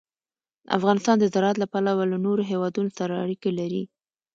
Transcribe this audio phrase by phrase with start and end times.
[0.77, 3.83] افغانستان د زراعت له پلوه له نورو هېوادونو سره اړیکې لري.